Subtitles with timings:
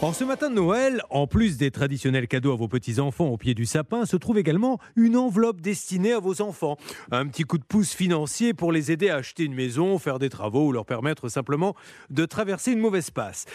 [0.00, 3.54] En ce matin de Noël, en plus des traditionnels cadeaux à vos petits-enfants au pied
[3.54, 6.76] du sapin, se trouve également une enveloppe destinée à vos enfants.
[7.10, 10.28] Un petit coup de pouce financier pour les aider à acheter une maison, faire des
[10.28, 11.74] travaux ou leur permettre simplement
[12.10, 13.46] de traverser une mauvaise passe.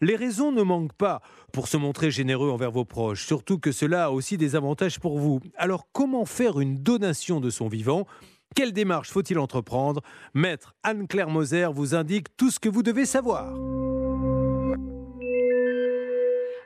[0.00, 1.20] Les raisons ne manquent pas
[1.52, 5.18] pour se montrer généreux envers vos proches, surtout que cela a aussi des avantages pour
[5.18, 5.40] vous.
[5.56, 8.06] Alors comment faire une donation de son vivant?
[8.54, 10.02] Quelle démarche faut-il entreprendre?
[10.32, 13.52] Maître Anne-Claire Moser vous indique tout ce que vous devez savoir.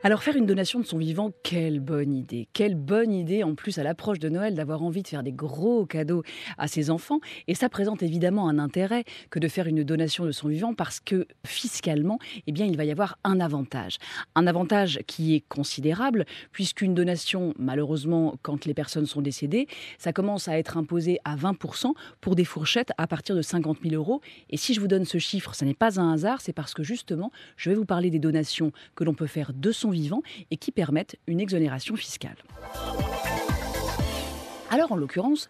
[0.05, 2.49] Alors faire une donation de son vivant, quelle bonne idée.
[2.53, 5.87] Quelle bonne idée en plus à l'approche de Noël d'avoir envie de faire des gros
[5.87, 6.25] cadeaux
[6.59, 7.21] à ses enfants.
[7.47, 10.99] Et ça présente évidemment un intérêt que de faire une donation de son vivant parce
[10.99, 13.99] que fiscalement, eh bien, il va y avoir un avantage.
[14.35, 20.49] Un avantage qui est considérable puisqu'une donation, malheureusement, quand les personnes sont décédées, ça commence
[20.49, 24.21] à être imposé à 20% pour des fourchettes à partir de 50 000 euros.
[24.51, 26.83] Et si je vous donne ce chiffre, ce n'est pas un hasard, c'est parce que
[26.83, 30.57] justement, je vais vous parler des donations que l'on peut faire de son vivant et
[30.57, 32.37] qui permettent une exonération fiscale.
[34.73, 35.49] Alors, en l'occurrence,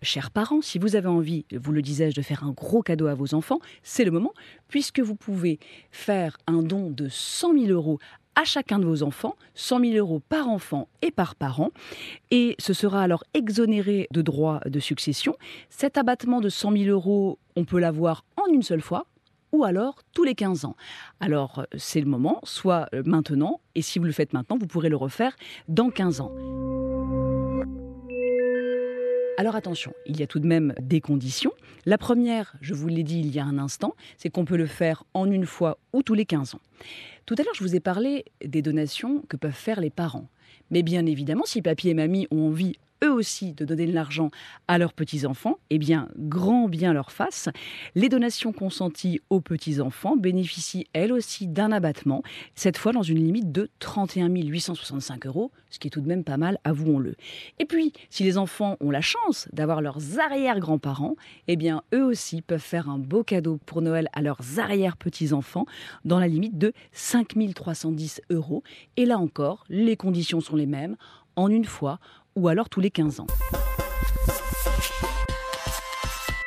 [0.00, 3.14] chers parents, si vous avez envie, vous le disais-je, de faire un gros cadeau à
[3.14, 4.32] vos enfants, c'est le moment,
[4.68, 5.58] puisque vous pouvez
[5.90, 7.98] faire un don de 100 000 euros
[8.34, 11.70] à chacun de vos enfants, 100 000 euros par enfant et par parent,
[12.30, 15.36] et ce sera alors exonéré de droits de succession.
[15.68, 19.06] Cet abattement de 100 000 euros, on peut l'avoir en une seule fois,
[19.52, 20.76] ou alors tous les 15 ans.
[21.20, 24.66] Alors euh, c'est le moment, soit euh, maintenant, et si vous le faites maintenant, vous
[24.66, 25.36] pourrez le refaire
[25.68, 26.32] dans 15 ans.
[29.38, 31.52] Alors attention, il y a tout de même des conditions.
[31.84, 34.66] La première, je vous l'ai dit il y a un instant, c'est qu'on peut le
[34.66, 36.60] faire en une fois ou tous les 15 ans.
[37.26, 40.28] Tout à l'heure, je vous ai parlé des donations que peuvent faire les parents.
[40.70, 44.30] Mais bien évidemment, si papy et mamie ont envie eux aussi de donner de l'argent
[44.68, 47.48] à leurs petits-enfants, eh bien, grand bien leur face.
[47.94, 52.22] Les donations consenties aux petits-enfants bénéficient elles aussi d'un abattement,
[52.54, 56.24] cette fois dans une limite de 31 865 euros, ce qui est tout de même
[56.24, 57.16] pas mal, avouons-le.
[57.58, 61.16] Et puis, si les enfants ont la chance d'avoir leurs arrière-grands-parents,
[61.48, 65.66] eh bien, eux aussi peuvent faire un beau cadeau pour Noël à leurs arrière-petits-enfants
[66.04, 68.62] dans la limite de 5 310 euros.
[68.96, 70.96] Et là encore, les conditions sont les mêmes.
[71.36, 71.98] En une fois,
[72.36, 73.26] ou alors tous les 15 ans.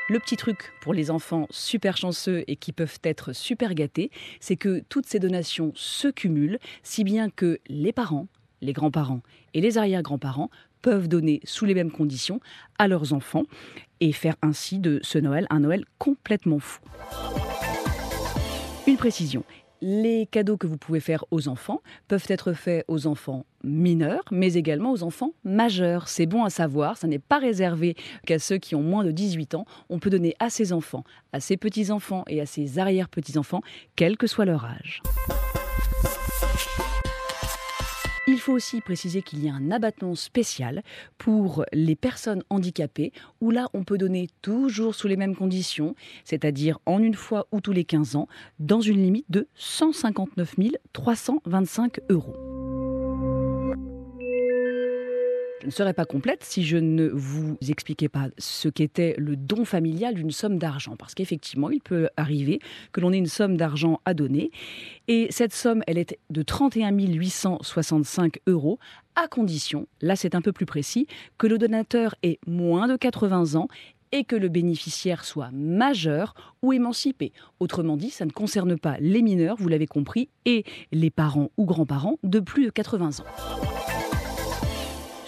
[0.07, 4.55] Le petit truc pour les enfants super chanceux et qui peuvent être super gâtés, c'est
[4.55, 8.27] que toutes ces donations se cumulent, si bien que les parents,
[8.61, 9.21] les grands-parents
[9.55, 10.51] et les arrière-grands-parents
[10.83, 12.39] peuvent donner sous les mêmes conditions
[12.77, 13.45] à leurs enfants
[13.99, 16.81] et faire ainsi de ce Noël un Noël complètement fou.
[18.85, 19.43] Une précision,
[19.81, 24.53] les cadeaux que vous pouvez faire aux enfants peuvent être faits aux enfants mineurs, mais
[24.53, 26.07] également aux enfants majeurs.
[26.07, 29.55] C'est bon à savoir, ça n'est pas réservé qu'à ceux qui ont moins de 18
[29.55, 29.65] ans.
[29.89, 31.03] On peut donner à ses enfants,
[31.33, 33.61] à ses petits-enfants et à ses arrière-petits-enfants,
[33.95, 35.01] quel que soit leur âge.
[38.35, 40.83] Il faut aussi préciser qu'il y a un abattement spécial
[41.17, 46.77] pour les personnes handicapées, où là, on peut donner toujours sous les mêmes conditions, c'est-à-dire
[46.85, 48.27] en une fois ou tous les 15 ans,
[48.59, 50.53] dans une limite de 159
[50.91, 52.64] 325 euros.
[55.65, 60.15] Ne serait pas complète si je ne vous expliquais pas ce qu'était le don familial
[60.15, 60.95] d'une somme d'argent.
[60.95, 62.59] Parce qu'effectivement, il peut arriver
[62.91, 64.51] que l'on ait une somme d'argent à donner.
[65.07, 68.79] Et cette somme, elle est de 31 865 euros
[69.15, 73.55] à condition, là c'est un peu plus précis, que le donateur ait moins de 80
[73.55, 73.69] ans
[74.11, 77.33] et que le bénéficiaire soit majeur ou émancipé.
[77.59, 81.65] Autrement dit, ça ne concerne pas les mineurs, vous l'avez compris, et les parents ou
[81.65, 84.04] grands-parents de plus de 80 ans.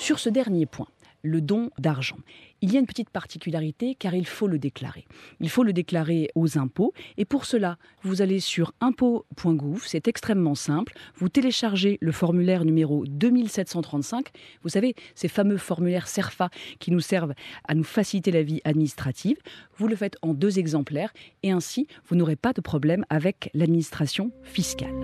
[0.08, 0.88] Sur ce dernier point,
[1.22, 2.16] le don d'argent.
[2.62, 5.04] Il y a une petite particularité car il faut le déclarer.
[5.42, 10.56] Il faut le déclarer aux impôts et pour cela, vous allez sur impôts.gouv, c'est extrêmement
[10.56, 10.94] simple.
[11.18, 14.28] Vous téléchargez le formulaire numéro 2735.
[14.64, 17.34] Vous savez, ces fameux formulaires CERFA qui nous servent
[17.68, 19.36] à nous faciliter la vie administrative.
[19.76, 21.12] Vous le faites en deux exemplaires
[21.44, 24.96] et ainsi, vous n'aurez pas de problème avec l'administration fiscale.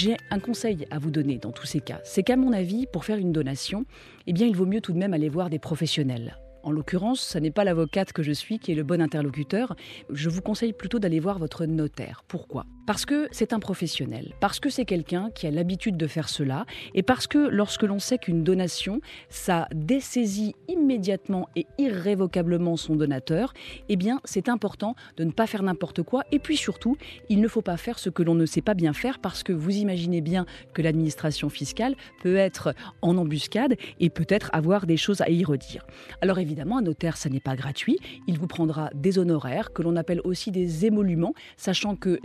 [0.00, 2.00] J'ai un conseil à vous donner dans tous ces cas.
[2.04, 3.84] C'est qu'à mon avis, pour faire une donation,
[4.28, 6.38] eh bien, il vaut mieux tout de même aller voir des professionnels.
[6.62, 9.74] En l'occurrence, ce n'est pas l'avocate que je suis qui est le bon interlocuteur.
[10.08, 12.22] Je vous conseille plutôt d'aller voir votre notaire.
[12.28, 12.64] Pourquoi?
[12.88, 16.64] Parce que c'est un professionnel, parce que c'est quelqu'un qui a l'habitude de faire cela,
[16.94, 23.52] et parce que lorsque l'on sait qu'une donation, ça dessaisit immédiatement et irrévocablement son donateur,
[23.90, 26.96] eh bien c'est important de ne pas faire n'importe quoi, et puis surtout,
[27.28, 29.52] il ne faut pas faire ce que l'on ne sait pas bien faire, parce que
[29.52, 35.20] vous imaginez bien que l'administration fiscale peut être en embuscade et peut-être avoir des choses
[35.20, 35.86] à y redire.
[36.22, 39.94] Alors évidemment, un notaire, ça n'est pas gratuit, il vous prendra des honoraires, que l'on
[39.94, 42.18] appelle aussi des émoluments, sachant que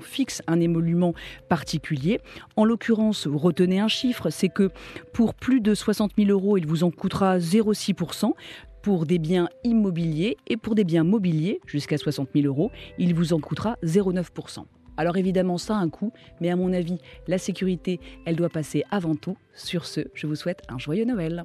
[0.00, 1.14] fixe un émolument
[1.48, 2.20] particulier.
[2.56, 4.70] En l'occurrence, retenez un chiffre, c'est que
[5.12, 8.32] pour plus de 60 000 euros, il vous en coûtera 0,6%
[8.82, 13.32] pour des biens immobiliers et pour des biens mobiliers jusqu'à 60 000 euros, il vous
[13.32, 14.64] en coûtera 0,9%.
[14.96, 18.84] Alors évidemment, ça a un coût, mais à mon avis, la sécurité, elle doit passer
[18.90, 19.36] avant tout.
[19.54, 21.44] Sur ce, je vous souhaite un joyeux Noël.